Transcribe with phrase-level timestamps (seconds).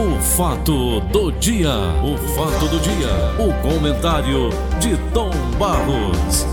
[0.00, 6.46] O fato do dia, o fato do dia, o comentário de Tom Barros.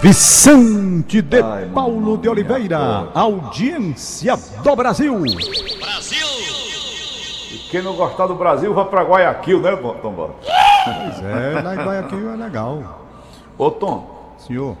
[0.00, 1.40] Vicente de
[1.72, 5.24] Paulo de Oliveira, audiência do Brasil.
[7.52, 10.44] E quem não gostar do Brasil, vai pra Guayaquil, né, Tom Barros?
[10.44, 12.98] Pois é, em Guayaquil é legal.
[13.56, 14.76] Ô, Tom, Senhor,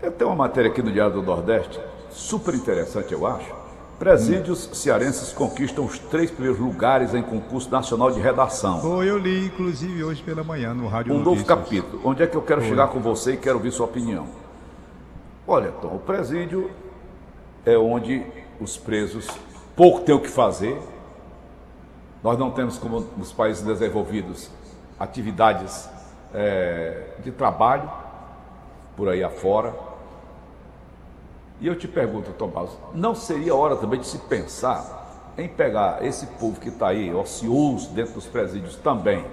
[0.00, 3.65] eu tenho uma matéria aqui no Diário do Nordeste, super interessante, eu acho.
[3.98, 8.78] Presídios cearenses conquistam os três primeiros lugares em concurso nacional de redação.
[8.80, 11.48] foi eu li inclusive hoje pela manhã no Rádio Um novo Notícias.
[11.48, 12.02] capítulo.
[12.04, 14.26] Onde é que eu quero chegar com você e quero ouvir sua opinião?
[15.48, 16.70] Olha, Tom, o presídio
[17.64, 18.22] é onde
[18.60, 19.26] os presos
[19.74, 20.78] pouco têm o que fazer.
[22.22, 24.50] Nós não temos, como nos países desenvolvidos,
[25.00, 25.88] atividades
[26.34, 27.90] eh, de trabalho
[28.94, 29.72] por aí afora.
[31.60, 36.26] E eu te pergunto, Tomás, não seria hora também de se pensar em pegar esse
[36.26, 39.24] povo que está aí, ocioso dentro dos presídios também?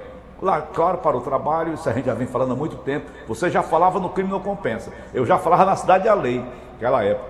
[0.42, 3.09] Lá, claro, para o trabalho, isso a gente já vem falando há muito tempo.
[3.28, 4.92] Você já falava no crime não compensa.
[5.14, 7.30] Eu já falava na cidade da lei, naquela época.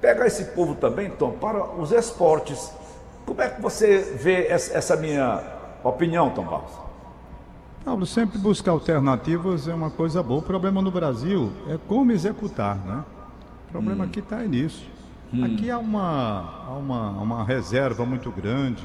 [0.00, 2.72] Pegar esse povo também, Tom, para os esportes.
[3.26, 5.42] Como é que você vê essa, minha
[5.82, 6.72] opinião, Tom Barros?
[7.84, 10.40] Paulo, sempre buscar alternativas é uma coisa boa.
[10.40, 13.04] O problema no Brasil é como executar, né?
[13.76, 14.88] O problema aqui está nisso.
[15.44, 18.82] Aqui há uma, há uma, uma reserva muito grande.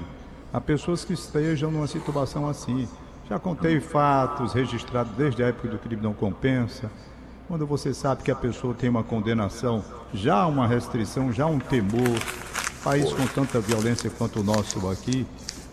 [0.51, 2.89] Há pessoas que estejam numa situação assim.
[3.29, 6.91] Já contei fatos registrados desde a época do crime não compensa.
[7.47, 9.81] Quando você sabe que a pessoa tem uma condenação,
[10.13, 12.19] já há uma restrição, já há um temor.
[12.83, 15.25] País com tanta violência quanto o nosso aqui,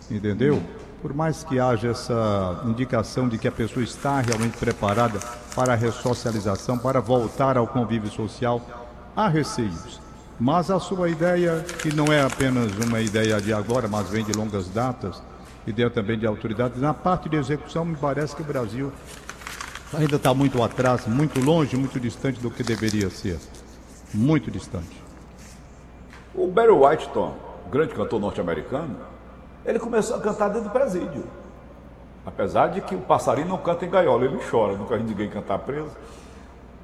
[0.09, 0.63] entendeu?
[1.03, 5.19] Por mais que haja essa indicação de que a pessoa está realmente preparada
[5.57, 8.88] para a ressocialização, para voltar ao convívio social,
[9.19, 10.01] há receios.
[10.39, 14.33] Mas a sua ideia, que não é apenas uma ideia de agora, mas vem de
[14.33, 15.21] longas datas,
[15.67, 18.93] ideia também de autoridades, na parte de execução, me parece que o Brasil
[19.93, 23.41] ainda está muito atrás, muito longe, muito distante do que deveria ser.
[24.15, 25.03] Muito distante.
[26.33, 27.11] O Barry White,
[27.73, 28.97] grande cantor norte-americano,
[29.67, 31.25] ele começou a cantar dentro do presídio.
[32.25, 35.59] Apesar de que o passarinho não canta em gaiola, ele chora, nunca vi ninguém cantar
[35.59, 35.91] preso.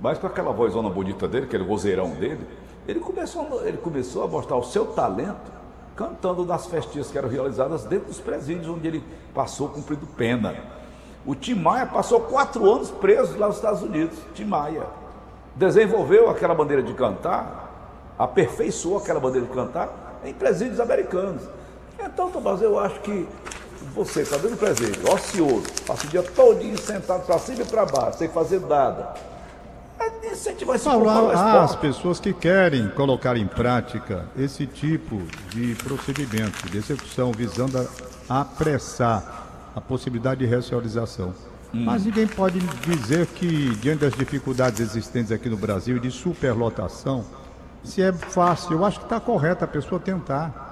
[0.05, 2.47] Mas com aquela vozona bonita dele, aquele vozeirão dele,
[2.87, 5.51] ele começou, ele começou a mostrar o seu talento
[5.97, 10.57] cantando nas festinhas que eram realizadas dentro dos presídios onde ele passou cumprindo pena.
[11.25, 14.19] O Tim Maia passou quatro anos preso lá nos Estados Unidos.
[14.35, 14.83] Tim Maia
[15.57, 21.45] desenvolveu aquela maneira de cantar, aperfeiçoou aquela maneira de cantar em presídios americanos.
[21.99, 23.27] Então, Tomás, eu acho que
[23.95, 27.87] você está dentro do presídio, ocioso, passa o dia todinho sentado para cima e para
[27.87, 29.34] baixo, sem fazer nada.
[29.99, 31.77] É incentivar esse as esporte.
[31.79, 37.89] pessoas que querem colocar em prática esse tipo de procedimento, de execução, visando
[38.29, 39.45] a apressar
[39.75, 41.35] a possibilidade de ressocialização.
[41.73, 47.25] Mas ninguém pode dizer que, diante das dificuldades existentes aqui no Brasil, de superlotação,
[47.83, 48.73] se é fácil.
[48.75, 50.65] Eu acho que está correto a pessoa tentar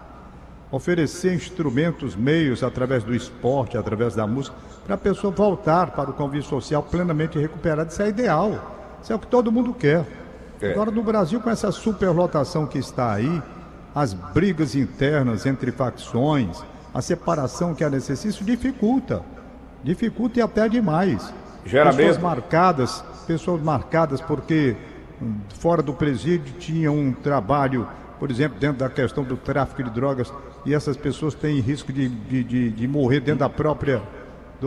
[0.70, 6.12] oferecer instrumentos, meios, através do esporte, através da música, para a pessoa voltar para o
[6.14, 7.90] convívio social plenamente recuperada.
[7.90, 8.81] Isso é ideal.
[9.02, 10.06] Isso é o que todo mundo quer.
[10.60, 10.70] É.
[10.70, 13.42] Agora, no Brasil, com essa superlotação que está aí,
[13.94, 16.62] as brigas internas entre facções,
[16.94, 19.22] a separação que é necessária, isso dificulta.
[19.82, 21.32] Dificulta e até demais.
[21.66, 24.76] Gera pessoas marcadas, pessoas marcadas porque
[25.20, 29.90] hum, fora do presídio tinha um trabalho, por exemplo, dentro da questão do tráfico de
[29.90, 30.32] drogas,
[30.64, 34.00] e essas pessoas têm risco de, de, de, de morrer dentro da própria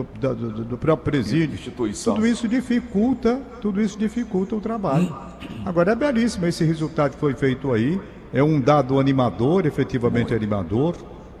[0.04, 1.54] do, do, do próprio presídio.
[1.54, 2.14] Instituição.
[2.14, 5.14] Tudo isso dificulta, tudo isso dificulta o trabalho.
[5.64, 8.00] Agora é belíssimo esse resultado que foi feito aí.
[8.32, 10.96] É um dado animador, efetivamente animador,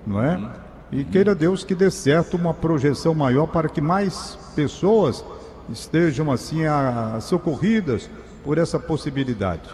[0.06, 0.50] não é?
[0.92, 5.24] E queira Deus que dê certo uma projeção maior para que mais pessoas
[5.68, 8.08] estejam assim a- socorridas
[8.44, 9.68] por essa possibilidade.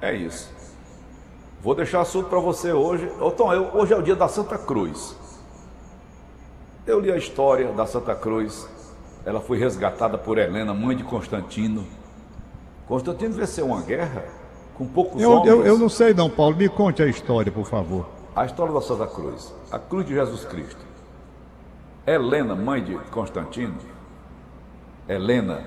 [0.00, 0.54] É isso.
[1.62, 3.10] Vou deixar assunto para você hoje.
[3.20, 5.16] Ô, Tom, eu- hoje é o dia da Santa Cruz.
[6.86, 8.68] Eu li a história da Santa Cruz.
[9.24, 11.84] Ela foi resgatada por Helena, mãe de Constantino.
[12.86, 14.24] Constantino venceu uma guerra
[14.74, 15.48] com poucos Eu, homens.
[15.48, 16.54] eu, eu não sei não, Paulo.
[16.54, 18.06] Me conte a história, por favor.
[18.36, 19.52] A história da Santa Cruz.
[19.72, 20.84] A cruz de Jesus Cristo.
[22.06, 23.74] Helena, mãe de Constantino.
[25.08, 25.64] Helena.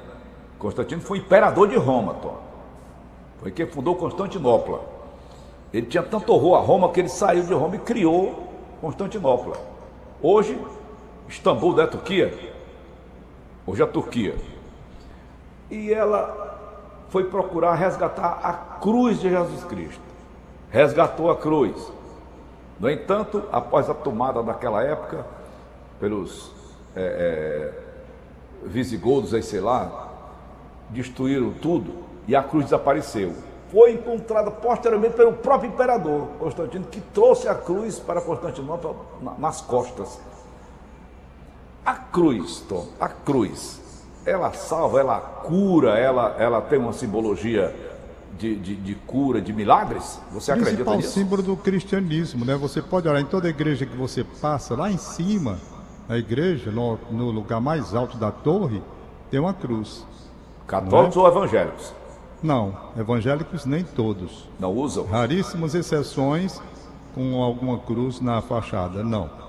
[0.58, 2.38] Constantino foi imperador de Roma, Tom.
[3.42, 4.82] Foi quem fundou Constantinopla.
[5.74, 8.48] Ele tinha tanto horror a Roma que ele saiu de Roma e criou
[8.80, 9.58] Constantinopla.
[10.22, 10.58] Hoje,
[11.30, 12.34] Istambul da Turquia.
[13.66, 14.36] Hoje é a Turquia.
[15.70, 16.58] E ela
[17.10, 20.02] foi procurar resgatar a cruz de Jesus Cristo.
[20.72, 21.92] resgatou a cruz.
[22.80, 25.26] No entanto, após a tomada daquela época,
[26.00, 26.52] pelos
[26.96, 27.74] é,
[28.64, 30.10] é, visigodos, aí sei lá,
[30.90, 31.94] destruíram tudo
[32.28, 33.34] e a cruz desapareceu.
[33.72, 38.96] Foi encontrada posteriormente pelo próprio imperador Constantino, que trouxe a cruz para Constantinopla
[39.38, 40.20] nas costas.
[41.90, 43.82] A cruz, Tom, a cruz,
[44.24, 47.76] ela salva, ela cura, ela, ela tem uma simbologia
[48.38, 50.22] de, de, de, cura, de milagres?
[50.32, 51.14] Você acredita Principal nisso?
[51.14, 52.56] símbolo do cristianismo, né?
[52.58, 55.58] Você pode olhar em toda igreja que você passa, lá em cima,
[56.08, 58.84] na igreja, no, no lugar mais alto da torre,
[59.32, 60.06] tem uma cruz.
[60.68, 61.20] Católicos é?
[61.20, 61.92] ou evangélicos?
[62.44, 64.48] Não, evangélicos nem todos.
[64.60, 65.08] Não usam?
[65.08, 66.62] Raríssimas exceções
[67.16, 69.49] com alguma cruz na fachada, não.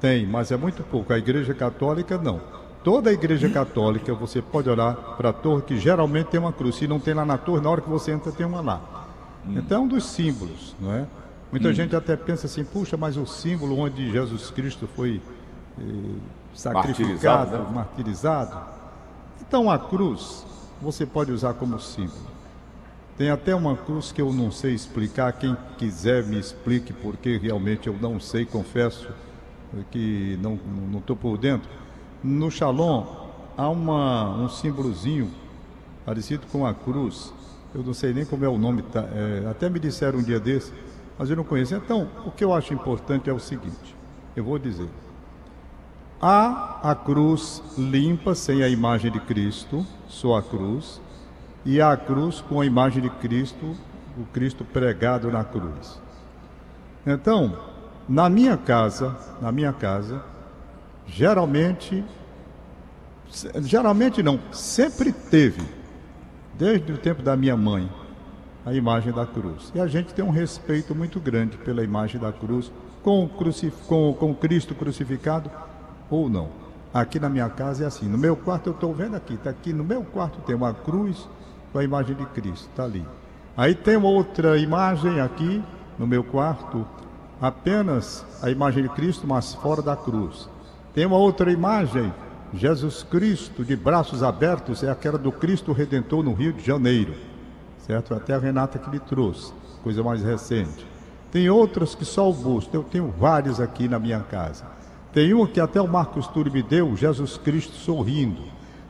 [0.00, 1.12] Tem, mas é muito pouco.
[1.12, 2.40] A igreja católica, não.
[2.82, 6.76] Toda a igreja católica, você pode olhar para a torre, que geralmente tem uma cruz.
[6.76, 9.06] Se não tem lá na torre, na hora que você entra, tem uma lá.
[9.46, 9.58] Hum.
[9.58, 11.06] Então é um dos símbolos, não é?
[11.52, 11.72] Muita hum.
[11.74, 15.20] gente até pensa assim, puxa, mas o símbolo onde Jesus Cristo foi
[15.78, 15.82] eh,
[16.54, 17.70] sacrificado, martirizado, né?
[17.74, 18.60] martirizado.
[19.46, 20.46] Então a cruz,
[20.80, 22.30] você pode usar como símbolo.
[23.18, 25.30] Tem até uma cruz que eu não sei explicar.
[25.34, 29.10] Quem quiser me explique, porque realmente eu não sei, confesso
[29.90, 30.58] que não
[30.98, 31.68] estou por dentro.
[32.22, 33.04] No Shalom
[33.56, 35.30] há uma, um símbolozinho
[36.04, 37.32] parecido com a cruz.
[37.74, 39.00] Eu não sei nem como é o nome, tá?
[39.12, 40.72] é, até me disseram um dia desse,
[41.18, 41.74] mas eu não conheço.
[41.74, 43.94] Então, o que eu acho importante é o seguinte:
[44.34, 44.88] eu vou dizer.
[46.22, 51.00] Há a cruz limpa, sem a imagem de Cristo, só a cruz
[51.64, 53.74] e a cruz com a imagem de Cristo,
[54.18, 55.98] o Cristo pregado na cruz.
[57.06, 57.56] Então,
[58.10, 60.20] na minha casa, na minha casa,
[61.06, 62.04] geralmente,
[63.60, 65.62] geralmente não, sempre teve,
[66.58, 67.88] desde o tempo da minha mãe,
[68.66, 69.70] a imagem da cruz.
[69.76, 72.72] E a gente tem um respeito muito grande pela imagem da cruz,
[73.04, 75.48] com, crucif com, com Cristo crucificado
[76.10, 76.48] ou não.
[76.92, 78.08] Aqui na minha casa é assim.
[78.08, 81.28] No meu quarto eu estou vendo aqui, está aqui no meu quarto tem uma cruz
[81.72, 83.06] com a imagem de Cristo, está ali.
[83.56, 85.62] Aí tem outra imagem aqui
[85.96, 86.84] no meu quarto,
[87.40, 90.48] apenas a imagem de Cristo, mas fora da cruz.
[90.94, 92.12] Tem uma outra imagem,
[92.52, 97.14] Jesus Cristo de braços abertos, é aquela do Cristo Redentor no Rio de Janeiro,
[97.86, 98.14] certo?
[98.14, 99.52] Até a Renata que me trouxe,
[99.82, 100.86] coisa mais recente.
[101.30, 104.64] Tem outras que só o busto, eu tenho vários aqui na minha casa.
[105.12, 108.42] Tem uma que até o Marcos Túlio me deu, Jesus Cristo sorrindo.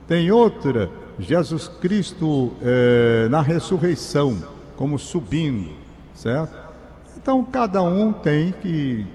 [0.09, 4.43] Tem outra Jesus Cristo é, na ressurreição,
[4.77, 5.71] como subindo,
[6.15, 6.60] certo?
[7.31, 9.07] Então cada um tem que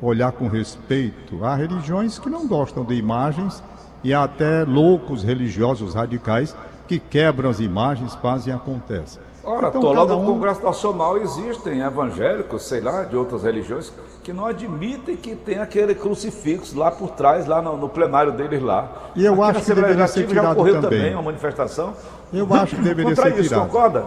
[0.00, 1.44] olhar com respeito.
[1.44, 3.62] Há religiões que não gostam de imagens
[4.02, 6.56] e há até loucos religiosos radicais
[6.86, 9.18] que quebram as imagens, fazem e acontece.
[9.44, 10.24] Ora, então, lá no um...
[10.24, 13.92] Congresso Nacional existem evangélicos, sei lá, de outras religiões,
[14.24, 18.62] que não admitem que tem aquele crucifixo lá por trás, lá no, no plenário deles
[18.62, 19.10] lá.
[19.14, 20.98] E eu Aqui acho que deveria ser tirado já ocorreu também.
[21.00, 21.92] também uma manifestação.
[22.32, 23.66] Eu acho que deveria ser isso, tirado.
[23.66, 24.06] concorda?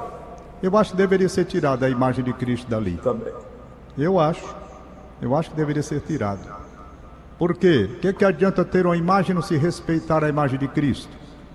[0.63, 2.97] Eu acho que deveria ser tirada a imagem de Cristo dali.
[3.03, 3.31] Também.
[3.97, 4.55] Eu acho.
[5.21, 6.41] Eu acho que deveria ser tirado.
[7.37, 7.89] Por quê?
[7.91, 11.09] O que, que adianta ter uma imagem e não se respeitar a imagem de Cristo?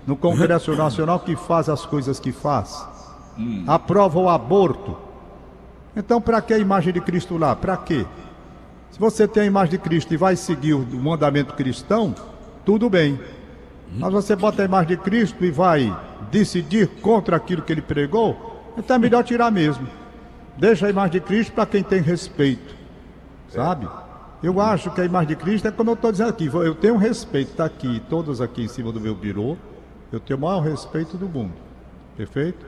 [0.05, 2.85] No Congresso Nacional que faz as coisas que faz.
[3.37, 3.63] Hum.
[3.67, 4.97] Aprova o aborto.
[5.95, 7.55] Então, para que a imagem de Cristo lá?
[7.55, 8.05] Para quê?
[8.91, 12.13] Se você tem a imagem de Cristo e vai seguir o mandamento cristão,
[12.65, 13.19] tudo bem.
[13.91, 15.95] Mas você bota a imagem de Cristo e vai
[16.31, 19.87] decidir contra aquilo que ele pregou, então é melhor tirar mesmo.
[20.57, 22.75] Deixa a imagem de Cristo para quem tem respeito.
[23.49, 23.87] Sabe?
[24.41, 26.47] Eu acho que a imagem de Cristo é como eu estou dizendo aqui.
[26.47, 29.57] Eu tenho respeito, está aqui, todos aqui em cima do meu birô.
[30.11, 31.53] Eu tenho o maior respeito do mundo.
[32.15, 32.65] Perfeito?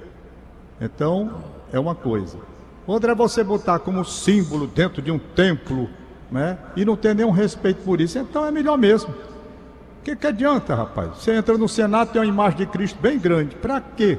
[0.80, 2.38] Então, é uma coisa.
[2.86, 5.90] Outra é você botar como símbolo dentro de um templo
[6.32, 6.58] né?
[6.76, 9.12] E não tem nenhum respeito por isso, então é melhor mesmo.
[9.12, 11.18] O que, que adianta, rapaz?
[11.18, 13.56] Você entra no Senado tem uma imagem de Cristo bem grande.
[13.56, 14.18] Para quê?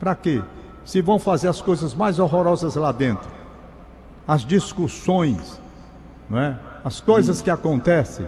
[0.00, 0.42] Para quê?
[0.88, 3.28] Se vão fazer as coisas mais horrorosas lá dentro,
[4.26, 5.60] as discussões,
[6.30, 6.58] não é?
[6.82, 8.26] as coisas que acontecem.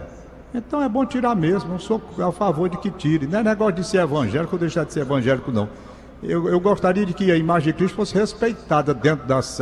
[0.53, 3.25] Então é bom tirar mesmo, não sou a favor de que tire.
[3.25, 5.67] Não é negócio de ser evangélico ou deixar de ser evangélico, não.
[6.21, 9.59] Eu, eu gostaria de que a imagem de Cristo fosse respeitada dentro das,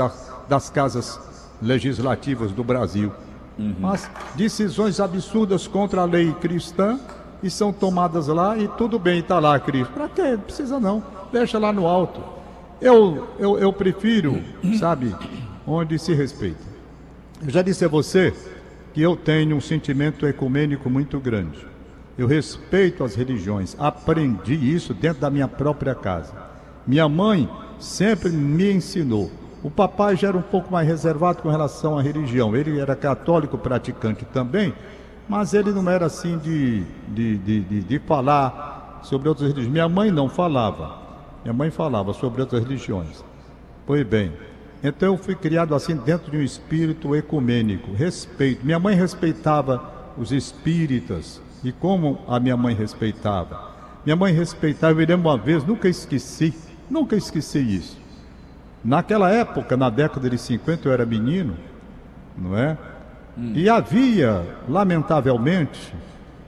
[0.49, 1.17] das casas
[1.61, 3.13] legislativas do Brasil.
[3.57, 3.75] Uhum.
[3.79, 6.99] Mas decisões absurdas contra a lei cristã
[7.41, 9.93] e são tomadas lá e tudo bem, está lá, Cristo.
[9.93, 10.37] Para quê?
[10.45, 11.01] Precisa não.
[11.31, 12.38] Deixa lá no alto.
[12.81, 14.41] Eu, eu, eu prefiro,
[14.79, 15.15] sabe,
[15.67, 16.63] onde se respeita.
[17.41, 18.33] Eu já disse a você
[18.93, 21.67] que eu tenho um sentimento ecumênico muito grande.
[22.17, 26.33] Eu respeito as religiões, aprendi isso dentro da minha própria casa.
[26.85, 29.31] Minha mãe sempre me ensinou
[29.61, 32.55] O papai já era um pouco mais reservado com relação à religião.
[32.55, 34.73] Ele era católico praticante também,
[35.27, 39.71] mas ele não era assim de, de, de, de, de falar sobre outras religiões.
[39.71, 41.08] Minha mãe não falava.
[41.43, 43.23] Minha mãe falava sobre outras religiões.
[43.85, 44.31] Pois bem,
[44.83, 48.65] então eu fui criado assim dentro de um espírito ecumênico, respeito.
[48.65, 49.81] Minha mãe respeitava
[50.17, 53.69] os espíritas e como a minha mãe respeitava.
[54.05, 56.53] Minha mãe respeitava, eu me lembro uma vez, nunca esqueci,
[56.89, 57.97] nunca esqueci isso.
[58.83, 61.57] Naquela época, na década de 50, eu era menino,
[62.37, 62.77] não é?
[63.37, 63.51] Hum.
[63.53, 65.93] E havia, lamentavelmente,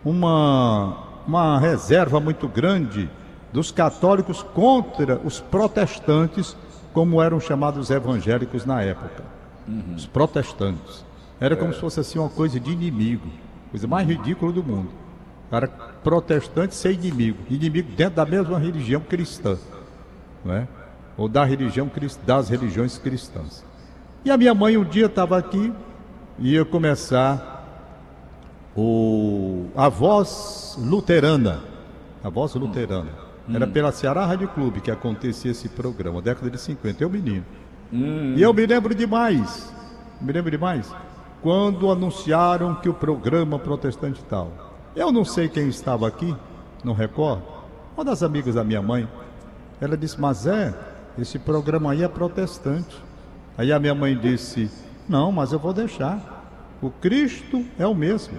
[0.03, 3.09] uma, uma reserva muito grande
[3.51, 6.55] dos católicos contra os protestantes,
[6.93, 9.23] como eram chamados evangélicos na época.
[9.67, 9.95] Uhum.
[9.95, 11.05] Os protestantes.
[11.39, 11.73] Era como é.
[11.73, 13.27] se fosse assim uma coisa de inimigo,
[13.71, 14.89] coisa mais ridícula do mundo.
[15.49, 19.57] Cara protestante ser inimigo, inimigo dentro da mesma religião cristã,
[20.45, 20.67] não é?
[21.17, 21.89] ou da religião
[22.25, 23.63] das religiões cristãs.
[24.23, 25.73] E a minha mãe um dia estava aqui
[26.39, 27.51] e ia começar
[28.75, 31.63] o, a voz luterana.
[32.23, 33.30] A voz luterana.
[33.47, 33.55] Hum.
[33.55, 37.45] Era pela Ceará Rádio Clube que acontecia esse programa, década de 50, eu menino.
[37.91, 38.33] Hum.
[38.35, 39.73] E eu me lembro demais,
[40.19, 40.93] me lembro demais,
[41.41, 44.51] quando anunciaram que o programa protestante tal.
[44.95, 46.35] Eu não sei quem estava aqui,
[46.83, 47.43] não recordo.
[47.95, 49.07] Uma das amigas da minha mãe,
[49.79, 50.73] ela disse, mas é,
[51.17, 52.95] esse programa aí é protestante.
[53.57, 54.69] Aí a minha mãe disse:
[55.07, 56.77] Não, mas eu vou deixar.
[56.81, 58.37] O Cristo é o mesmo.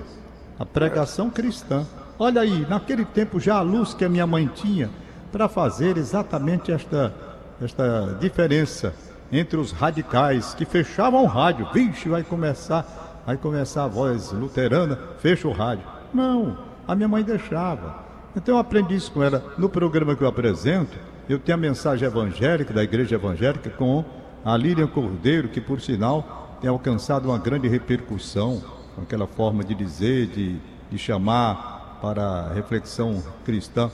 [0.58, 1.86] A pregação cristã.
[2.18, 4.90] Olha aí, naquele tempo já a luz que a minha mãe tinha
[5.30, 7.14] para fazer exatamente esta,
[7.60, 8.94] esta diferença
[9.30, 11.68] entre os radicais que fechavam o rádio.
[11.72, 15.84] Vixe, vai começar, vai começar a voz luterana, fecha o rádio.
[16.12, 18.02] Não, a minha mãe deixava.
[18.36, 20.96] Então eu aprendi isso com ela no programa que eu apresento
[21.28, 24.04] eu tenho a mensagem evangélica da igreja evangélica com
[24.44, 28.60] a Lilian Cordeiro, que por sinal tem alcançado uma grande repercussão,
[28.94, 30.56] com aquela forma de dizer, de,
[30.90, 33.88] de chamar para reflexão cristã.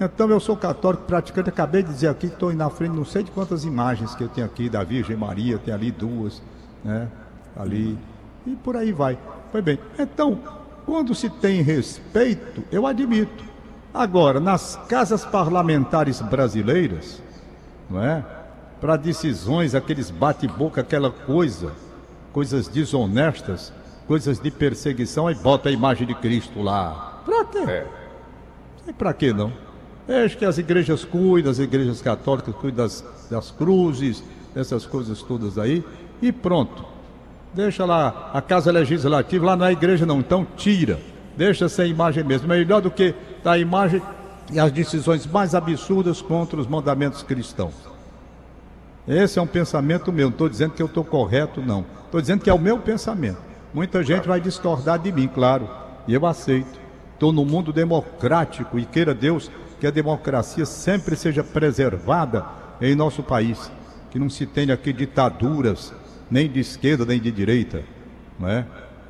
[0.00, 3.22] Então eu sou católico praticante, acabei de dizer aqui que estou na frente, não sei
[3.22, 6.42] de quantas imagens que eu tenho aqui da Virgem Maria, tem ali duas,
[6.84, 7.08] né?
[7.56, 7.96] Ali,
[8.44, 9.16] e por aí vai.
[9.50, 9.78] Foi bem.
[9.98, 10.38] Então,
[10.84, 13.44] quando se tem respeito, eu admito.
[13.94, 17.22] Agora, nas casas parlamentares brasileiras,
[17.88, 18.22] não é?
[18.80, 21.72] Para decisões, aqueles bate-boca, aquela coisa,
[22.32, 23.72] coisas desonestas,
[24.06, 27.15] coisas de perseguição, aí bota a imagem de Cristo lá.
[27.26, 27.58] Para quê?
[27.58, 27.86] É.
[28.84, 29.52] Sei para quê não.
[30.24, 34.22] Acho que as igrejas cuidam, as igrejas católicas cuidam das, das cruzes,
[34.54, 35.84] dessas coisas todas aí,
[36.22, 36.84] e pronto.
[37.52, 41.00] Deixa lá a casa legislativa, lá na igreja não, então tira.
[41.36, 42.46] Deixa sem imagem mesmo.
[42.46, 44.00] Melhor do que da imagem
[44.52, 47.74] e as decisões mais absurdas contra os mandamentos cristãos.
[49.08, 51.84] Esse é um pensamento meu, não estou dizendo que eu estou correto, não.
[52.04, 53.38] Estou dizendo que é o meu pensamento.
[53.74, 55.68] Muita gente vai discordar de mim, claro,
[56.06, 56.85] e eu aceito.
[57.16, 62.44] Estou no mundo democrático e queira Deus que a democracia sempre seja preservada
[62.78, 63.72] em nosso país.
[64.10, 65.94] Que não se tenha aqui ditaduras,
[66.30, 67.82] nem de esquerda nem de direita.
[68.38, 68.66] Não é?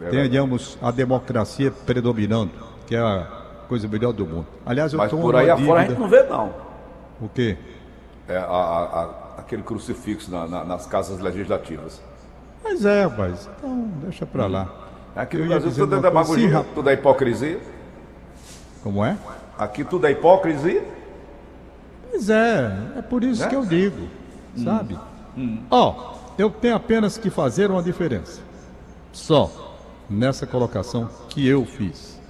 [0.09, 2.53] Tenhamos a democracia predominando,
[2.87, 3.27] que é a
[3.69, 4.47] coisa melhor do mundo.
[4.65, 6.55] Aliás, eu Mas por aí afora a gente não vê, não.
[7.21, 7.57] O quê?
[8.29, 12.01] É, a, a, aquele crucifixo na, na, nas casas legislativas.
[12.63, 13.51] Mas é, rapaz.
[13.59, 14.73] Então, deixa pra lá.
[15.17, 17.59] Aqui no Brasil é demagogia, sim, tudo é hipocrisia.
[18.87, 19.19] Como é?
[19.59, 20.87] Aqui tudo é hipocrisia.
[22.09, 23.49] Pois é, é por isso é?
[23.49, 24.03] que eu digo,
[24.57, 24.63] hum.
[24.63, 24.97] sabe?
[25.37, 25.59] Hum.
[25.69, 25.95] Ó, hum.
[25.99, 28.41] oh, eu tenho apenas que fazer uma diferença.
[29.11, 29.77] Só
[30.09, 32.21] nessa colocação que eu fiz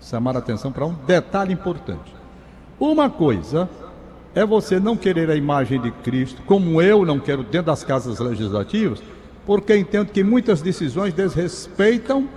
[0.00, 2.12] chamar a atenção para um detalhe importante.
[2.80, 3.70] Uma coisa
[4.34, 8.18] é você não querer a imagem de Cristo, como eu não quero dentro das casas
[8.18, 9.00] legislativas,
[9.46, 12.28] porque entendo que muitas decisões desrespeitam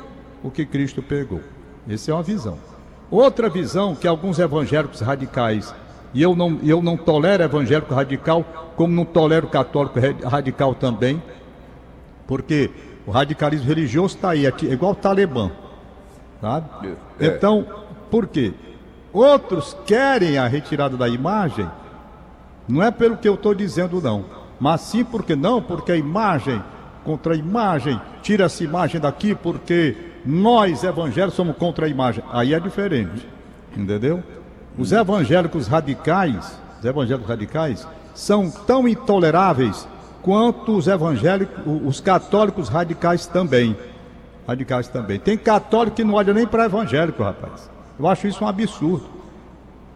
[0.43, 1.41] o que Cristo pegou.
[1.89, 2.72] Essa é uma visão.
[3.15, 5.73] Outra visão que alguns evangélicos radicais,
[6.13, 8.43] e eu não, eu não tolero evangélico radical,
[8.75, 11.21] como não tolero católico radical também,
[12.25, 12.71] porque
[13.05, 15.51] o radicalismo religioso está aí, é igual o Talibã
[16.43, 16.97] sabe?
[17.19, 17.27] É.
[17.27, 17.65] Então,
[18.11, 18.53] por quê?
[19.13, 21.69] Outros querem a retirada da imagem,
[22.67, 24.25] não é pelo que eu estou dizendo, não,
[24.59, 26.61] mas sim porque não, porque a imagem,
[27.05, 32.23] contra a imagem, tira essa imagem daqui porque nós evangélicos somos contra a imagem.
[32.31, 33.27] Aí é diferente,
[33.75, 34.23] entendeu?
[34.77, 39.87] Os evangélicos radicais, os evangélicos radicais, são tão intoleráveis
[40.21, 43.75] quanto os evangélicos, os católicos radicais também
[44.47, 45.19] radicais também.
[45.19, 47.69] Tem católico que não olha nem para evangélico, rapaz.
[47.99, 49.05] Eu acho isso um absurdo,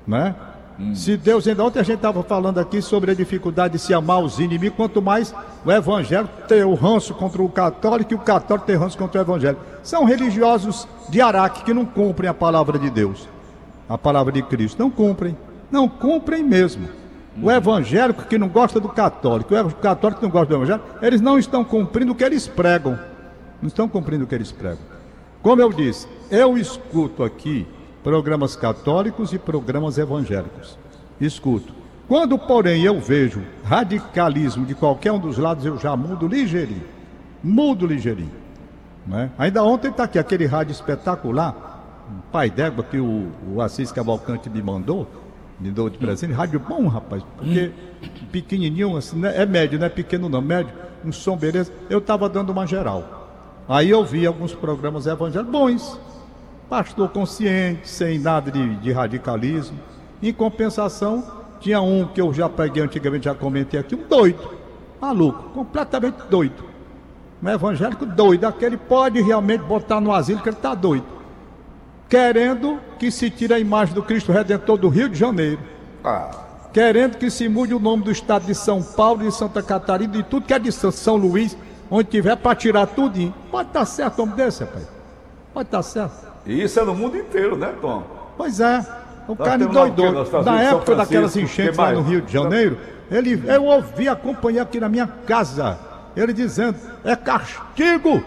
[0.05, 0.35] né?
[0.93, 4.21] Se Deus ainda ontem a gente estava falando aqui sobre a dificuldade de se amar
[4.21, 5.33] os inimigos, quanto mais
[5.65, 9.23] o evangélico ter o ranço contra o católico e o católico ter ranço contra o
[9.23, 9.63] evangélico.
[9.81, 13.27] São religiosos de Araque que não cumprem a palavra de Deus,
[13.89, 14.77] a palavra de Cristo.
[14.77, 15.35] Não cumprem,
[15.71, 16.87] não cumprem mesmo.
[17.41, 21.21] O evangélico que não gosta do católico, o católico que não gosta do evangélico, eles
[21.21, 22.99] não estão cumprindo o que eles pregam.
[23.59, 24.79] Não estão cumprindo o que eles pregam.
[25.41, 27.65] Como eu disse, eu escuto aqui
[28.03, 30.77] programas católicos e programas evangélicos.
[31.19, 31.73] Escuto.
[32.07, 36.85] Quando, porém, eu vejo radicalismo de qualquer um dos lados, eu já mudo ligeirinho.
[37.43, 38.31] Mudo ligeirinho.
[39.05, 39.29] Né?
[39.37, 44.49] Ainda ontem está aqui aquele rádio espetacular, um pai d'égua que o, o Assis Cavalcante
[44.49, 45.07] me mandou,
[45.59, 46.33] me deu de presente.
[46.33, 47.71] Rádio bom, rapaz, porque
[48.31, 49.33] pequenininho, assim, né?
[49.35, 50.73] é médio, não é pequeno não, médio,
[51.03, 51.71] um som beleza.
[51.89, 53.65] Eu estava dando uma geral.
[53.67, 55.99] Aí eu vi alguns programas evangélicos bons,
[56.69, 59.77] pastor consciente, sem nada de, de, radicalismo.
[60.21, 61.23] Em compensação,
[61.59, 64.55] tinha um que eu já peguei antigamente, já comentei aqui, um doido,
[64.99, 66.65] maluco, completamente doido.
[67.41, 71.05] Um evangélico doido, aquele pode realmente botar no asilo que ele está doido.
[72.09, 75.59] Querendo que se tire a imagem do Cristo Redentor do Rio de Janeiro.
[76.03, 76.31] Ah.
[76.73, 80.23] Querendo que se mude o nome do estado de São Paulo, de Santa Catarina, de
[80.23, 81.55] tudo que é de São Luís,
[81.91, 83.33] onde tiver para tirar tudinho.
[83.51, 84.87] Pode estar tá certo homem desse, rapaz.
[85.53, 86.27] Pode estar tá certo.
[86.47, 88.03] E isso é no mundo inteiro, né, Tom?
[88.37, 88.85] Pois é.
[89.27, 90.43] O nós cara endoidou.
[90.43, 92.77] Na época daquelas enchentes lá no Rio de Janeiro,
[93.11, 95.77] ele, eu ouvi acompanhar aqui na minha casa,
[96.15, 98.23] ele dizendo, é castigo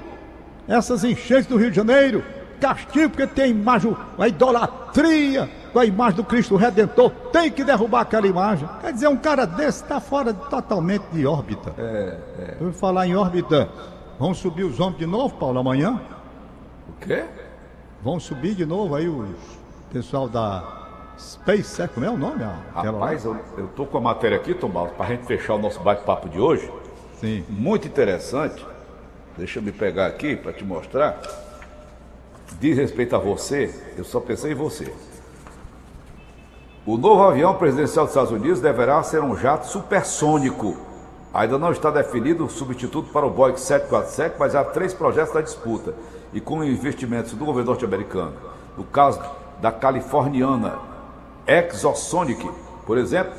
[0.69, 2.23] essas enchentes do Rio de Janeiro,
[2.61, 8.01] castigo porque tem imagem, a idolatria com a imagem do Cristo Redentor, tem que derrubar
[8.01, 8.69] aquela imagem.
[8.81, 11.73] Quer dizer, um cara desse está fora totalmente de órbita.
[11.79, 12.19] É,
[12.61, 12.73] é.
[12.73, 13.69] Falar em órbita.
[14.19, 16.01] Vamos subir os homens de novo, Paulo, amanhã?
[16.89, 17.25] O quê?
[18.03, 19.27] Vão subir de novo aí o
[19.93, 20.81] pessoal da
[21.19, 22.43] SpaceX, como é o nome?
[22.75, 25.81] Rapaz, eu, eu tô com a matéria aqui, Tomás, para a gente fechar o nosso
[25.81, 26.71] bate-papo de hoje.
[27.21, 27.45] Sim.
[27.49, 28.65] Muito interessante.
[29.37, 31.21] Deixa eu me pegar aqui para te mostrar.
[32.59, 34.93] Diz respeito a você, eu só pensei em você.
[36.87, 40.77] O novo avião presidencial dos Estados Unidos deverá ser um jato supersônico.
[41.33, 45.41] Ainda não está definido o substituto para o Boeing 747, mas há três projetos da
[45.41, 45.95] disputa
[46.33, 48.33] e com investimentos do governo norte-americano.
[48.77, 49.21] No caso
[49.61, 50.75] da californiana
[51.47, 52.51] Exosonic,
[52.85, 53.33] por exemplo,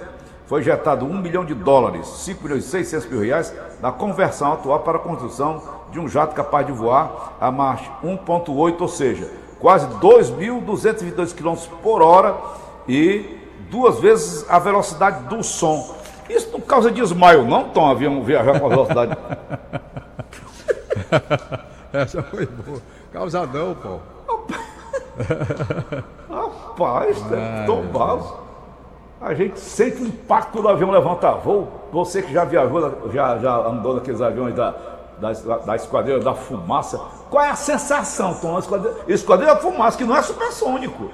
[0.47, 4.79] foi injetado 1 milhão de dólares, 5 milhões e 600 mil reais, na conversão atual
[4.79, 9.87] para a construção de um jato capaz de voar a marcha 1.8, ou seja, quase
[9.99, 12.35] 2.222 km por hora
[12.87, 13.37] e
[13.69, 16.00] duas vezes a velocidade do som.
[16.29, 19.17] Isso não causa desmaio, não, Tom, avião viajar com a velocidade.
[21.93, 22.79] Essa foi boa.
[23.11, 23.99] Causadão, pô.
[26.29, 28.41] Rapaz, ah, tombado.
[29.19, 31.67] A gente sente o impacto do avião levantar voo.
[31.91, 34.73] Você que já viajou, já, já andou naqueles aviões da,
[35.19, 36.99] da, da esquadrilha da fumaça.
[37.29, 38.57] Qual é a sensação, Tom?
[38.57, 41.11] Esquadrilha, esquadrilha da fumaça, que não é supersônico.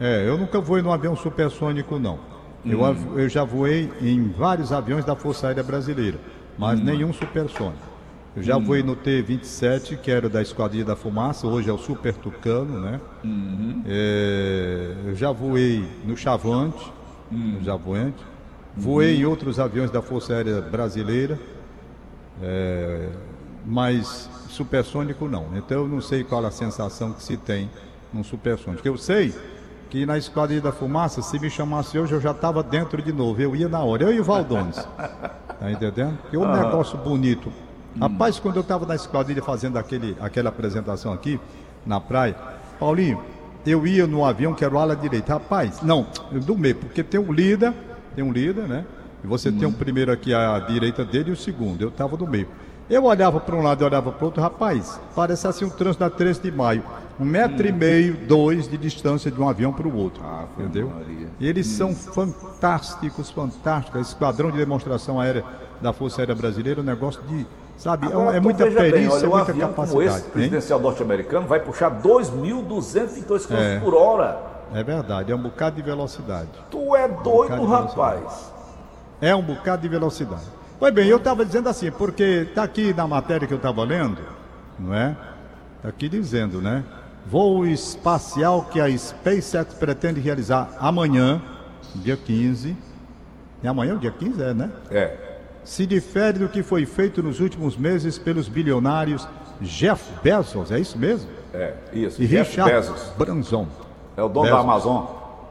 [0.00, 2.18] É, eu nunca voei num avião supersônico, não.
[2.66, 2.70] Hum.
[2.72, 6.18] Eu, eu já voei em vários aviões da Força Aérea Brasileira,
[6.58, 6.84] mas hum.
[6.84, 7.96] nenhum supersônico.
[8.34, 8.64] Eu já hum.
[8.64, 13.00] voei no T-27, que era da Esquadrilha da Fumaça, hoje é o Super Tucano, né?
[13.24, 13.82] Uhum.
[13.86, 16.92] É, eu já voei no Chavante,
[17.32, 17.52] uhum.
[17.52, 18.22] no Javante.
[18.76, 19.20] Voei uhum.
[19.20, 21.38] em outros aviões da Força Aérea Brasileira,
[22.42, 23.08] é,
[23.64, 25.56] mas supersônico não.
[25.56, 27.70] Então eu não sei qual a sensação que se tem
[28.12, 28.86] num supersônico.
[28.86, 29.32] Eu sei
[29.90, 33.40] que na Esquadrilha da Fumaça, se me chamasse hoje, eu já estava dentro de novo.
[33.40, 34.04] Eu ia na hora.
[34.04, 34.86] Eu e o Valdones.
[35.58, 36.18] Tá entendendo?
[36.18, 37.50] Porque um negócio bonito
[38.00, 41.40] Rapaz, quando eu estava na esquadrilha fazendo aquele, aquela apresentação aqui
[41.84, 42.36] na praia,
[42.78, 43.22] Paulinho,
[43.64, 45.34] eu ia no avião que era o ala direita.
[45.34, 47.72] Rapaz, não, do meio, porque tem um líder,
[48.14, 48.84] tem um líder, né?
[49.24, 51.80] E você tem um primeiro aqui à direita dele e o segundo.
[51.80, 52.48] Eu estava no meio.
[52.88, 56.04] Eu olhava para um lado e olhava para o outro, rapaz, parece assim um trânsito
[56.04, 56.84] da 13 de maio.
[57.18, 57.68] Um metro hum.
[57.68, 60.22] e meio, dois de distância de um avião para o outro.
[60.24, 60.92] Ah, entendeu?
[61.40, 61.94] E eles hum.
[61.94, 64.08] são fantásticos, fantásticos.
[64.08, 65.44] Esquadrão de demonstração aérea
[65.80, 67.46] da Força Aérea Brasileira, um negócio de
[67.76, 69.90] Sabe, é Agora, é, é muita perícia, bem, olha, é muita um capacidade.
[69.90, 74.40] Como esse presidencial norte-americano vai puxar 2.202 km é, por hora.
[74.72, 76.48] É verdade, é um bocado de velocidade.
[76.70, 78.52] Tu é doido, um rapaz.
[79.20, 80.55] É um bocado de velocidade.
[80.78, 84.20] Pois bem, eu estava dizendo assim, porque está aqui na matéria que eu estava lendo,
[84.78, 85.16] não é?
[85.76, 86.84] Está aqui dizendo, né?
[87.26, 91.40] Voo espacial que a SpaceX pretende realizar amanhã,
[91.94, 92.76] dia 15.
[93.62, 94.70] E amanhã, o dia 15 é, né?
[94.90, 95.26] É
[95.66, 99.28] se difere do que foi feito nos últimos meses pelos bilionários
[99.60, 101.28] Jeff Bezos, é isso mesmo?
[101.52, 102.22] É, isso.
[102.22, 103.12] E Jeff Richard Bezos.
[103.18, 103.66] Branson.
[104.16, 104.58] É o dono Bezos.
[104.58, 105.04] da Amazon.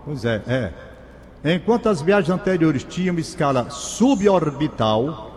[0.06, 0.74] Pois é, é.
[1.46, 5.32] Enquanto as viagens anteriores tinham escala suborbital,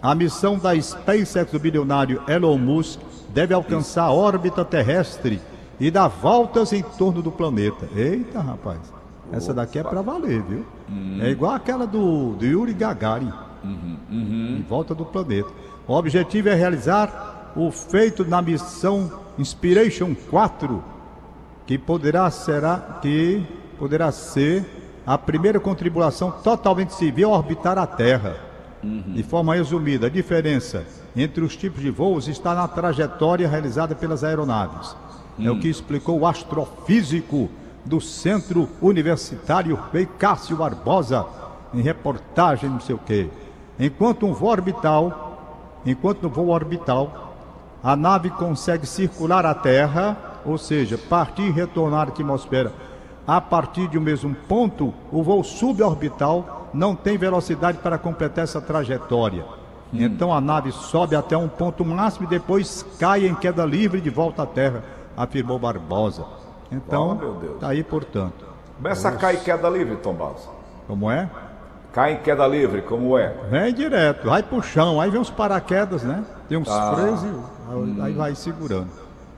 [0.00, 5.38] a missão da SpaceX do bilionário Elon Musk deve alcançar a órbita terrestre
[5.78, 7.86] e dar voltas em torno do planeta.
[7.94, 8.80] Eita, rapaz.
[9.30, 10.64] Essa daqui é para valer, viu?
[10.88, 11.18] Uhum.
[11.20, 13.32] É igual aquela do, do Yuri Gagarin.
[13.62, 13.98] Uhum.
[14.10, 14.56] Uhum.
[14.58, 15.50] Em volta do planeta.
[15.86, 20.82] O objetivo é realizar o feito na missão Inspiration 4,
[21.66, 23.44] que poderá, será, que
[23.78, 28.36] poderá ser a primeira contribuição totalmente civil a orbitar a Terra.
[28.82, 29.14] Uhum.
[29.14, 30.84] De forma resumida, a diferença
[31.16, 34.96] entre os tipos de voos está na trajetória realizada pelas aeronaves.
[35.38, 35.46] Uhum.
[35.46, 37.50] É o que explicou o astrofísico
[37.84, 41.26] do Centro Universitário Rei Cássio Barbosa,
[41.72, 43.28] em reportagem não sei o quê.
[43.78, 47.34] Enquanto um voo orbital, enquanto no voo orbital,
[47.82, 52.72] a nave consegue circular a Terra, ou seja, partir e retornar à atmosfera
[53.26, 58.60] a partir de um mesmo ponto, o voo suborbital não tem velocidade para completar essa
[58.60, 59.44] trajetória.
[59.92, 60.02] Hum.
[60.02, 64.10] Então a nave sobe até um ponto máximo e depois cai em queda livre de
[64.10, 64.82] volta à Terra,
[65.16, 66.24] afirmou Barbosa.
[66.70, 68.44] Então, oh, tá aí, portanto.
[68.76, 70.48] Começa a cair em queda livre, Tom Barros.
[70.88, 71.30] Como é?
[71.92, 73.32] Cai em queda livre, como é?
[73.48, 76.24] Vem direto, vai pro chão, aí vem uns paraquedas, né?
[76.48, 76.94] Tem uns ah.
[76.94, 78.88] freios e aí vai segurando.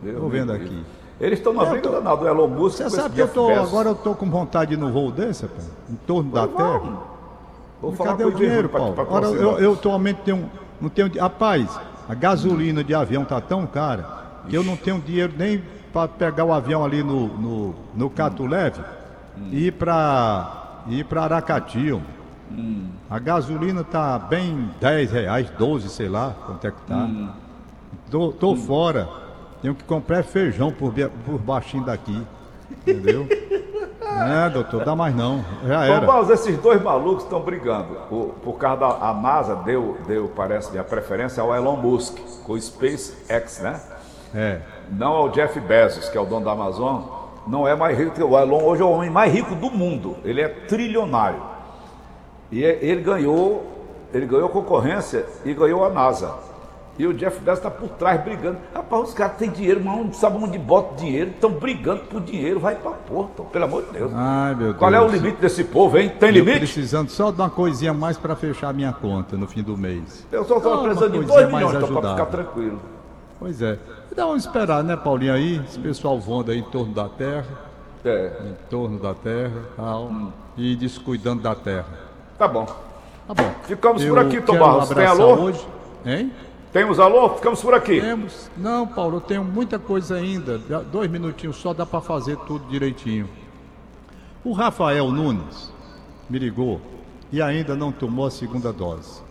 [0.03, 0.83] Estou vendo aqui.
[1.21, 1.91] Eles estão na é, briga tô...
[1.93, 2.79] danada do Elon Musk.
[2.79, 5.97] Você sabe que eu tô, agora eu tô com vontade no voo desse, pô, em
[6.07, 7.17] torno da Terra.
[7.81, 8.95] Vou falar cadê o dinheiro, Paulo?
[8.95, 10.51] Pra, pra agora eu, eu atualmente tenho,
[10.81, 14.03] não tenho, rapaz, a gasolina de avião tá tão cara
[14.43, 14.57] que Ixi.
[14.57, 18.81] eu não tenho dinheiro nem para pegar o avião ali no, no, no Catuleve
[19.39, 19.49] hum.
[19.51, 21.93] e ir para ir para Aracati.
[22.51, 22.89] Hum.
[23.09, 26.97] A gasolina tá bem 10 reais, 12, sei lá, quanto é que tá.
[26.97, 27.31] Hum.
[28.11, 28.57] Tô, tô hum.
[28.57, 29.26] fora.
[29.67, 32.25] Tenho que comprar feijão por, por baixinho daqui.
[32.71, 33.27] Entendeu?
[34.09, 35.45] É, doutor, dá mais não.
[35.67, 36.07] Já era.
[36.07, 37.97] Vamos, esses dois malucos estão brigando.
[38.09, 42.55] Por, por causa da a NASA deu, deu, parece, a preferência ao Elon Musk, com
[42.55, 43.79] o SpaceX, né?
[44.35, 44.61] É.
[44.91, 47.03] Não ao Jeff Bezos, que é o dono da Amazon.
[47.47, 50.17] Não é mais rico que o Elon, hoje é o homem mais rico do mundo.
[50.25, 51.43] Ele é trilionário.
[52.51, 53.67] E é, ele ganhou,
[54.15, 56.56] ele ganhou concorrência e ganhou a NASA.
[56.99, 58.59] E o Jeff Bezos está por trás brigando.
[58.75, 62.59] Rapaz, os caras têm dinheiro, mas não sabem onde bota dinheiro, estão brigando por dinheiro,
[62.59, 64.13] vai para porta, pelo amor de Deus.
[64.15, 65.03] Ai, meu Qual Deus.
[65.03, 66.11] é o limite desse povo, hein?
[66.19, 66.59] Tem limite?
[66.59, 70.27] precisando só de uma coisinha mais para fechar a minha conta no fim do mês.
[70.33, 72.81] Eu só estou precisando de 2 milhões então, para ficar tranquilo.
[73.39, 73.79] Pois é.
[74.11, 77.67] Então vamos esperar, né, Paulinho, aí, esse pessoal voando aí em torno da Terra.
[78.03, 78.33] É.
[78.45, 80.31] Em torno da Terra, tal, hum.
[80.57, 81.87] e descuidando da Terra.
[82.39, 82.65] Tá bom.
[82.65, 83.51] Tá bom.
[83.65, 84.89] Ficamos Eu por aqui, Tom Barros.
[84.89, 85.35] Tem alô?
[85.35, 85.67] Hoje.
[86.05, 86.33] Hein?
[86.77, 87.31] Temos alô?
[87.31, 88.03] Ficamos por aqui.
[88.03, 88.51] Temos.
[88.55, 90.59] Não, Paulo, eu tenho muita coisa ainda.
[90.93, 93.27] Dois minutinhos só dá para fazer tudo direitinho.
[94.45, 95.73] O Rafael Nunes
[96.29, 96.79] me ligou
[97.33, 99.23] e ainda não tomou a segunda dose.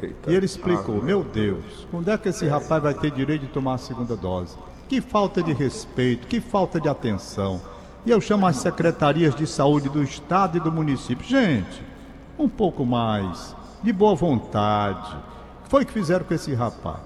[0.00, 0.32] Eita.
[0.32, 3.48] E ele explicou: ah, Meu Deus, quando é que esse rapaz vai ter direito de
[3.48, 4.56] tomar a segunda dose?
[4.88, 7.60] Que falta de respeito, que falta de atenção.
[8.06, 11.26] E eu chamo as secretarias de saúde do estado e do município.
[11.26, 11.82] Gente,
[12.38, 15.35] um pouco mais de boa vontade
[15.68, 17.00] foi que fizeram com esse rapaz?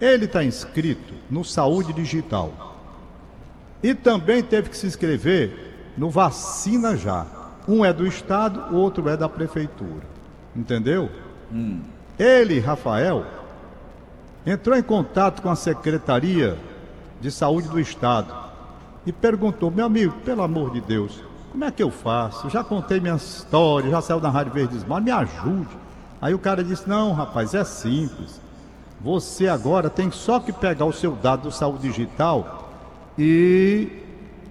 [0.00, 2.52] Ele está inscrito no Saúde Digital.
[3.82, 7.26] E também teve que se inscrever no Vacina Já.
[7.68, 10.06] Um é do Estado, o outro é da Prefeitura.
[10.54, 11.10] Entendeu?
[11.52, 11.80] Hum.
[12.18, 13.24] Ele, Rafael,
[14.44, 16.58] entrou em contato com a Secretaria
[17.20, 18.34] de Saúde do Estado
[19.06, 22.50] e perguntou: meu amigo, pelo amor de Deus, como é que eu faço?
[22.50, 25.82] Já contei minha história, já saiu da Rádio Verdes Mar, me ajude.
[26.22, 28.40] Aí o cara disse: Não, rapaz, é simples.
[29.00, 32.70] Você agora tem só que pegar o seu dado do saúde digital
[33.18, 33.88] e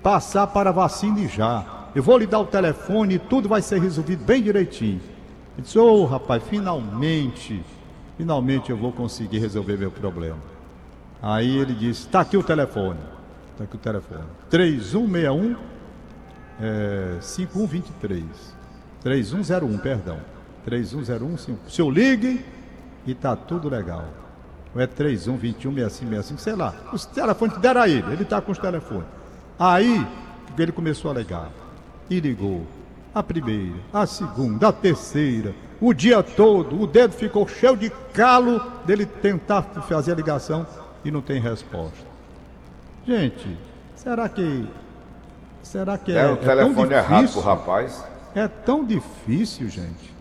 [0.03, 1.65] passar para a vacina e já.
[1.95, 4.99] Eu vou lhe dar o telefone e tudo vai ser resolvido bem direitinho.
[5.53, 7.63] Ele disse: Ô oh, rapaz, finalmente,
[8.17, 10.39] finalmente eu vou conseguir resolver meu problema.
[11.21, 12.99] Aí ele disse: Está aqui o telefone.
[13.53, 14.25] Está aqui o telefone.
[14.49, 15.55] 3161
[16.59, 18.25] é, 5123.
[19.01, 20.19] 3101, perdão.
[20.65, 21.55] 3101.
[21.65, 22.43] O senhor ligue
[23.05, 24.05] e tá tudo legal.
[24.73, 26.73] Ou é 31 21 65 sei lá.
[26.93, 29.07] Os telefones deram a ele, ele tá com os telefones.
[29.59, 30.05] Aí
[30.57, 31.49] ele começou a ligar.
[32.09, 32.65] E ligou.
[33.13, 38.61] A primeira, a segunda, a terceira, o dia todo, o dedo ficou cheio de calo
[38.85, 40.65] dele tentar fazer a ligação
[41.03, 42.07] e não tem resposta.
[43.05, 43.57] Gente,
[43.95, 44.65] será que.
[45.61, 46.19] Será que é.
[46.19, 48.05] É o telefone é errado pro rapaz?
[48.33, 50.20] É tão difícil, gente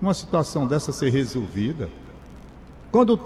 [0.00, 1.88] uma situação dessa ser resolvida,
[2.90, 3.18] quando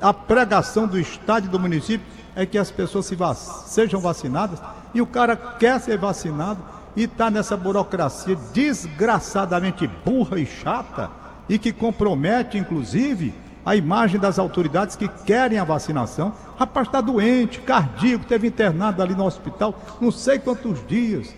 [0.00, 4.60] a pregação do Estado e do município é que as pessoas se vac sejam vacinadas
[4.94, 6.62] e o cara quer ser vacinado
[6.96, 11.10] e está nessa burocracia desgraçadamente burra e chata
[11.48, 16.32] e que compromete, inclusive, a imagem das autoridades que querem a vacinação.
[16.58, 21.34] Rapaz, está doente, cardíaco, teve internado ali no hospital, não sei quantos dias,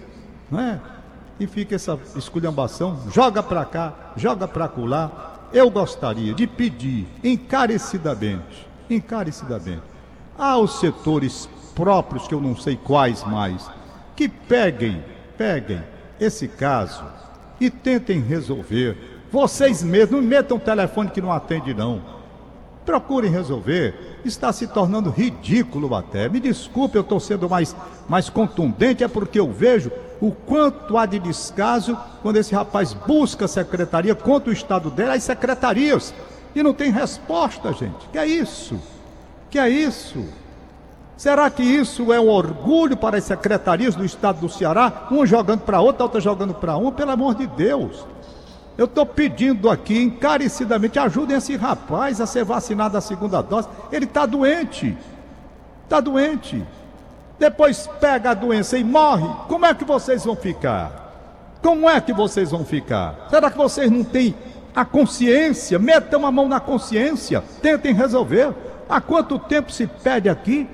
[0.51, 0.81] não é?
[1.43, 5.49] E fica essa esculhambação, joga para cá, joga para colar.
[5.53, 9.83] Eu gostaria de pedir encarecidamente, encarecidamente,
[10.39, 13.69] aos setores próprios, que eu não sei quais mais,
[14.15, 15.03] que peguem,
[15.37, 15.83] peguem
[16.21, 17.05] esse caso
[17.61, 19.25] e tentem resolver.
[19.29, 22.01] Vocês mesmos, não metam o telefone que não atende, não.
[22.87, 24.12] Procurem resolver.
[24.25, 26.29] Está se tornando ridículo até.
[26.29, 27.75] Me desculpe, eu estou sendo mais,
[28.09, 33.47] mais contundente, é porque eu vejo o quanto há de descaso quando esse rapaz busca
[33.47, 36.15] a secretaria contra o estado dele, as secretarias,
[36.55, 38.09] e não tem resposta, gente.
[38.13, 38.79] Que é isso?
[39.51, 40.25] Que é isso?
[41.17, 45.07] Será que isso é um orgulho para as secretarias do estado do Ceará?
[45.11, 46.91] Um jogando para outra, outra jogando para um?
[46.91, 48.05] Pelo amor de Deus.
[48.77, 53.69] Eu estou pedindo aqui encarecidamente, ajudem esse rapaz a ser vacinado a segunda dose.
[53.91, 54.97] Ele está doente.
[55.85, 56.65] Está doente.
[57.39, 59.29] Depois pega a doença e morre.
[59.49, 61.03] Como é que vocês vão ficar?
[61.61, 63.27] Como é que vocês vão ficar?
[63.29, 64.35] Será que vocês não têm
[64.75, 65.79] a consciência?
[65.79, 67.43] Metam a mão na consciência.
[67.61, 68.55] Tentem resolver.
[68.89, 70.69] Há quanto tempo se pede aqui?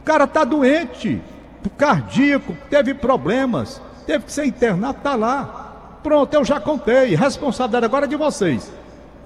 [0.00, 1.22] O cara está doente,
[1.78, 5.63] cardíaco, teve problemas, teve que ser internado, está lá.
[6.04, 7.14] Pronto, eu já contei.
[7.14, 8.70] Responsabilidade agora é de vocês.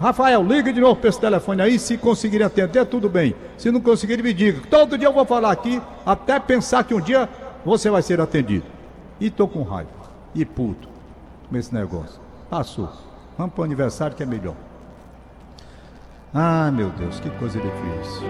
[0.01, 1.77] Rafael, liga de novo para esse telefone aí.
[1.77, 3.35] Se conseguirem atender, tudo bem.
[3.57, 4.63] Se não conseguirem, me diga.
[4.71, 7.29] Todo dia eu vou falar aqui, até pensar que um dia
[7.65, 8.65] você vai ser atendido.
[9.21, 9.91] E tô com raiva.
[10.33, 10.89] E puto
[11.51, 12.21] com esse negócio.
[12.49, 12.89] Passou.
[13.37, 14.55] Vamos para o aniversário que é melhor.
[16.33, 18.29] Ah, meu Deus, que coisa difícil.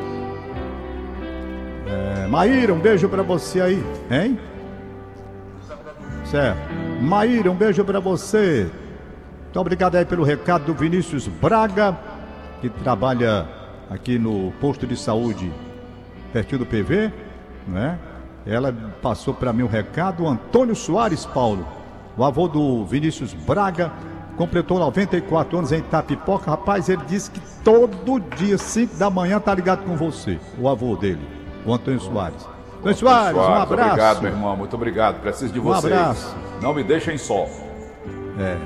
[1.87, 4.39] É, Maíra, um beijo para você aí, hein?
[6.31, 6.61] Certo.
[7.01, 8.71] Maíra, um beijo para você.
[9.45, 11.97] Muito obrigado aí pelo recado do Vinícius Braga,
[12.61, 13.47] que trabalha
[13.89, 15.51] aqui no posto de saúde
[16.31, 17.11] pertinho do PV,
[17.67, 17.99] né?
[18.45, 20.25] Ela passou para mim o recado.
[20.25, 21.67] O Antônio Soares Paulo,
[22.15, 23.91] o avô do Vinícius Braga,
[24.37, 26.51] completou 94 anos em Itapipoca.
[26.51, 30.95] Rapaz, ele disse que todo dia, 5 da manhã, tá ligado com você, o avô
[30.95, 31.27] dele,
[31.65, 32.58] o Antônio Soares.
[32.79, 33.73] Antônio Soares, um abraço.
[33.73, 35.21] Obrigado, meu irmão, muito obrigado.
[35.21, 35.93] Preciso de vocês.
[35.93, 36.37] Um abraço.
[36.63, 37.47] Não me deixem só.
[38.39, 38.57] É.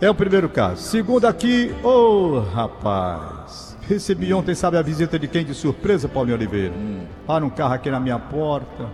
[0.00, 0.82] É o primeiro caso.
[0.82, 3.76] Segundo aqui, ô oh, rapaz.
[3.82, 6.74] Recebi ontem, sabe a visita de quem de surpresa, Paulinho Oliveira?
[6.74, 7.04] Hum.
[7.26, 8.84] Para um carro aqui na minha porta.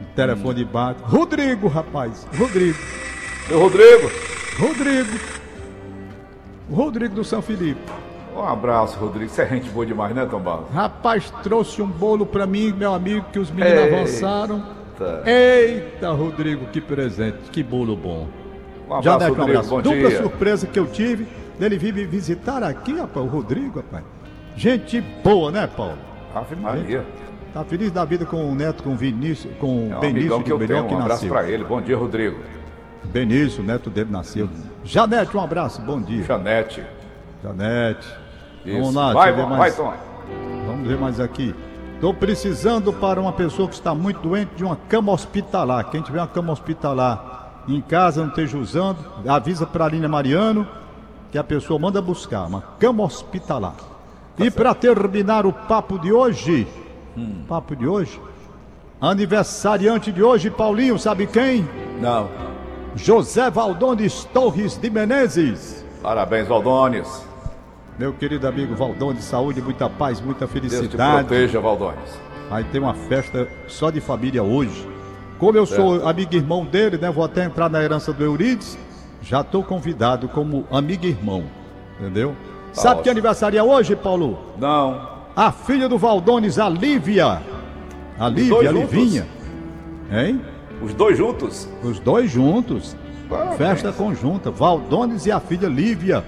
[0.00, 0.68] O telefone hum.
[0.72, 1.02] bate.
[1.02, 2.26] Rodrigo, rapaz.
[2.38, 2.78] Rodrigo.
[3.48, 4.10] Meu Rodrigo.
[4.58, 5.18] Rodrigo.
[6.70, 7.80] Rodrigo do São Felipe.
[8.34, 9.30] Um abraço, Rodrigo.
[9.30, 10.70] Você é gente boa demais, né, Tom Barros?
[10.72, 13.96] Rapaz, trouxe um bolo pra mim, meu amigo, que os meninos Eita.
[13.96, 14.62] avançaram.
[15.26, 17.38] Eita, Rodrigo, que presente.
[17.50, 18.28] Que bolo bom.
[18.88, 19.70] Um abraço, Janete, um abraço.
[19.70, 20.22] Bom Dupla dia.
[20.22, 21.26] surpresa que eu tive
[21.58, 24.04] dele vir me visitar aqui, rapaz, o Rodrigo, rapaz.
[24.56, 25.98] Gente boa, né, Paulo?
[26.34, 27.04] Ave Maria.
[27.52, 30.52] Tá feliz da vida com o neto, com o Vinícius, com é o Benício que
[30.52, 30.84] eu tenho.
[30.84, 31.64] Um abraço para ele.
[31.64, 32.38] Bom dia, Rodrigo.
[33.04, 34.48] Benício, o neto dele nasceu.
[34.84, 36.22] Janete, um abraço, bom dia.
[36.22, 36.84] Janete.
[37.42, 38.06] Janete.
[38.64, 38.78] Isso.
[38.78, 39.58] Vamos lá, vai, ver mais.
[39.58, 39.94] vai, Tom.
[40.66, 41.54] Vamos ver mais aqui.
[41.94, 45.90] Estou precisando para uma pessoa que está muito doente de uma cama hospitalar.
[45.90, 50.66] Quem tiver uma cama hospitalar em casa não esteja usando, avisa para a linha Mariano
[51.30, 53.74] que a pessoa manda buscar uma cama hospitalar.
[54.36, 56.66] Tá e para terminar o papo de hoje,
[57.16, 57.44] hum.
[57.46, 58.20] papo de hoje,
[59.00, 61.68] aniversariante de hoje, Paulinho, sabe quem?
[62.00, 62.28] Não.
[62.96, 65.84] José Valdones Torres de Menezes.
[66.02, 67.29] Parabéns, Valdones.
[68.00, 70.88] Meu querido amigo Valdones, saúde, muita paz, muita felicidade.
[70.88, 72.18] Deus te proteja, Valdones.
[72.48, 74.88] Vai ter uma festa só de família hoje.
[75.38, 77.10] Como eu sou amigo e irmão dele, né?
[77.10, 78.78] Vou até entrar na herança do Eurides.
[79.20, 81.44] Já estou convidado como amigo e irmão.
[82.00, 82.34] Entendeu?
[82.74, 84.38] Tá Sabe que aniversaria hoje, Paulo?
[84.58, 85.06] Não.
[85.36, 87.42] A filha do Valdones, a Lívia.
[88.18, 89.26] A Lívia, a Livinha.
[90.10, 90.40] Hein?
[90.80, 91.68] Os dois juntos?
[91.84, 92.96] Os dois juntos.
[93.28, 93.58] Parabéns.
[93.58, 94.50] Festa conjunta.
[94.50, 96.24] Valdones e a filha Lívia.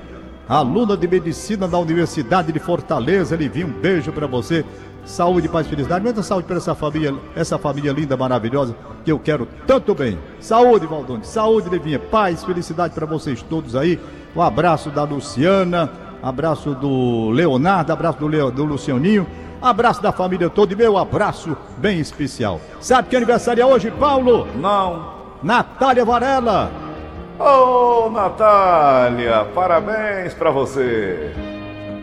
[0.48, 3.36] Aluna de medicina da Universidade de Fortaleza.
[3.36, 4.64] Livinha, um beijo para você.
[5.04, 6.04] Saúde, paz felicidade.
[6.04, 8.74] Muita saúde para essa família, essa família linda, maravilhosa,
[9.04, 10.18] que eu quero tanto bem.
[10.40, 11.24] Saúde, Valdone.
[11.24, 11.98] Saúde, Levinha.
[11.98, 13.98] Paz, felicidade para vocês todos aí.
[14.34, 15.90] Um abraço da Luciana,
[16.22, 19.26] abraço do Leonardo, abraço do, Leo, do Lucianinho.
[19.60, 22.60] Abraço da família toda e meu abraço bem especial.
[22.80, 24.48] Sabe que aniversário é hoje, Paulo?
[24.56, 25.12] Não.
[25.42, 26.91] Natália Varela.
[27.38, 31.32] Ô, oh, Natália, parabéns para você.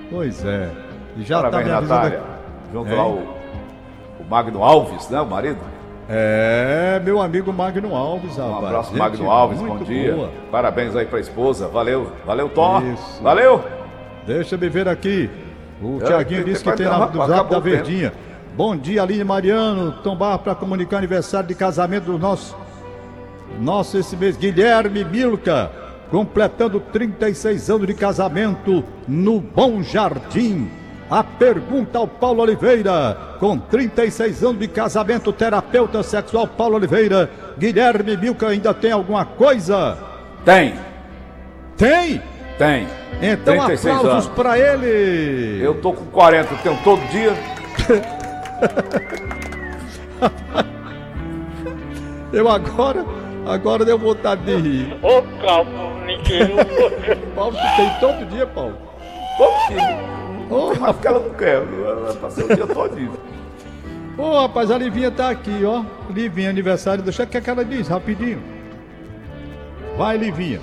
[0.10, 0.70] Pois é.
[1.16, 2.22] E já parabéns, tá Natália.
[2.74, 2.98] Junto é.
[2.98, 5.22] ao o Magno Alves, né?
[5.22, 5.60] O marido.
[6.10, 8.52] É, meu amigo Magno Alves, rapaz.
[8.52, 10.14] Um abraço, Gente Magno Alves, bom dia.
[10.14, 10.32] boa.
[10.52, 11.68] Parabéns aí pra esposa.
[11.68, 12.82] Valeu, valeu, Tom.
[12.94, 13.22] Isso.
[13.22, 13.64] Valeu.
[14.26, 15.30] Deixa eu ver aqui.
[15.82, 17.62] O É, Tiaguinho tem- disse que tem na, do zap da o.
[17.62, 18.12] Verdinha.
[18.56, 19.92] Bom dia, Aline Mariano.
[20.04, 22.58] Tombar para comunicar aniversário de casamento do nosso.
[23.60, 25.72] Nosso esse mês, Guilherme Milka,
[26.10, 30.70] completando 36 anos de casamento no Bom Jardim.
[31.10, 38.16] A pergunta ao Paulo Oliveira, com 36 anos de casamento, terapeuta sexual Paulo Oliveira, Guilherme
[38.16, 39.98] Milka ainda tem alguma coisa?
[40.46, 40.76] Tem,
[41.76, 42.22] Tem!
[42.58, 42.88] tem.
[43.22, 45.62] Então 36 aplausos pra ele!
[45.64, 47.34] Eu tô com 40, tenho todo dia.
[52.32, 53.04] Eu agora,
[53.50, 54.98] agora deu vontade de rir.
[55.02, 56.50] Ô, calma, Miquel.
[57.36, 58.78] Paulo, tu tem todo dia, Paulo.
[59.38, 60.10] Todo dia.
[60.50, 63.14] Ô, Mas porque ela não quer, ela passei o dia todinho.
[64.18, 65.84] Ô, rapaz, a Livinha tá aqui, ó.
[66.10, 67.04] Livinha, aniversário.
[67.04, 68.42] Deixa que que ela diz, rapidinho.
[69.98, 70.60] Vai, Livinha.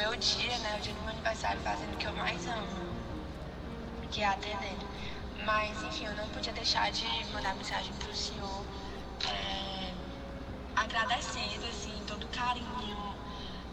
[0.00, 2.66] Meu dia, né, o dia do meu aniversário, fazendo o que eu mais amo,
[4.10, 4.88] que é atendendo.
[5.44, 8.64] Mas, enfim, eu não podia deixar de mandar mensagem pro senhor,
[9.28, 9.92] é,
[10.74, 13.14] agradecendo, assim, todo o carinho,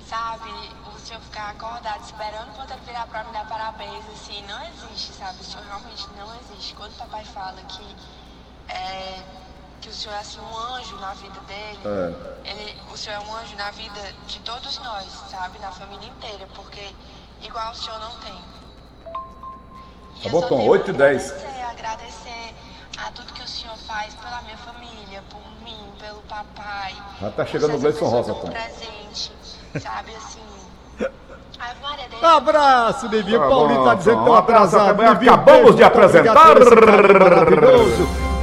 [0.05, 0.49] sabe?
[0.93, 5.13] O senhor ficar acordado esperando quando ele virar pra me dar parabéns, assim, não existe,
[5.13, 5.39] sabe?
[5.39, 6.75] O senhor realmente não existe.
[6.75, 7.95] Quando o papai fala que,
[8.67, 9.23] é,
[9.81, 11.79] que o senhor é assim, um anjo na vida dele,
[12.45, 15.59] ele, o senhor é um anjo na vida de todos nós, sabe?
[15.59, 16.89] Na família inteira, porque
[17.41, 18.41] igual o senhor não tem.
[20.19, 21.31] E Tá bom, Tom, tenho a 8 e 10.
[21.31, 22.55] Agradecer, agradecer
[22.97, 26.95] a tudo que o senhor faz pela minha família, por mim, pelo papai.
[27.21, 28.49] Já tá chegando o Gleison Rosa, Tom.
[28.49, 29.31] presente,
[29.79, 30.41] sabe, assim...
[32.21, 33.39] Abraço, Livinha.
[33.39, 35.01] Tá Paulinho tá dizendo que tá Um atrasado.
[35.01, 36.55] acabamos de apresentar.